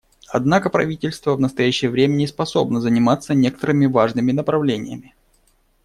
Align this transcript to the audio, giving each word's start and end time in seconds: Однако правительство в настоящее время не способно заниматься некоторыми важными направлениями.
Однако 0.29 0.71
правительство 0.71 1.35
в 1.35 1.39
настоящее 1.39 1.91
время 1.91 2.13
не 2.15 2.25
способно 2.25 2.81
заниматься 2.81 3.35
некоторыми 3.35 3.85
важными 3.85 4.31
направлениями. 4.31 5.13